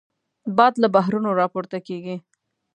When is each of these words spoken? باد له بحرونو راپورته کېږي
باد 0.57 0.73
له 0.83 0.87
بحرونو 0.95 1.29
راپورته 1.41 1.77
کېږي 1.87 2.15